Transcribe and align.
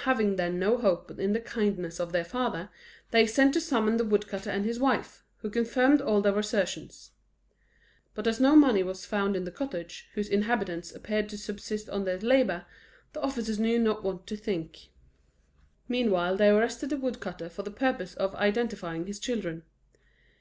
Having 0.00 0.34
then 0.34 0.58
no 0.58 0.78
hope 0.78 1.06
but 1.06 1.20
in 1.20 1.32
the 1.32 1.38
kindness 1.38 2.00
of 2.00 2.10
their 2.10 2.24
father, 2.24 2.70
they 3.12 3.24
sent 3.24 3.54
to 3.54 3.60
summon 3.60 3.98
the 3.98 4.04
woodcutter 4.04 4.50
and 4.50 4.64
his 4.64 4.80
wife, 4.80 5.22
who 5.42 5.48
confirmed 5.48 6.00
all 6.02 6.20
their 6.20 6.36
assertions. 6.40 7.12
But 8.12 8.26
as 8.26 8.40
no 8.40 8.56
money 8.56 8.82
was 8.82 9.06
found 9.06 9.36
in 9.36 9.44
the 9.44 9.52
cottage, 9.52 10.08
whose 10.14 10.28
inhabitants 10.28 10.92
appeared 10.92 11.28
to 11.28 11.38
subsist 11.38 11.88
on 11.88 12.04
their 12.04 12.18
labour, 12.18 12.66
the 13.12 13.20
officers 13.22 13.60
knew 13.60 13.78
not 13.78 14.02
what 14.02 14.26
to 14.26 14.36
think. 14.36 14.88
Meantime 15.86 16.36
they 16.38 16.48
arrested 16.48 16.90
the 16.90 16.96
woodcutter 16.96 17.48
for 17.48 17.62
the 17.62 17.70
purpose 17.70 18.14
of 18.14 18.34
identifying 18.34 19.06
his 19.06 19.20
children. 19.20 19.62